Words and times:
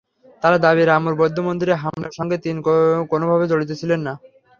তাঁর 0.43 0.53
দাবি, 0.65 0.83
রামুর 0.85 1.15
বৌদ্ধমন্দিরে 1.19 1.75
হামলার 1.81 2.13
সঙ্গে 2.17 2.37
তিন 2.45 2.55
কোনোভাবে 3.11 3.45
জড়িত 3.51 3.71
ছিলেন 3.81 3.99
না। 4.07 4.13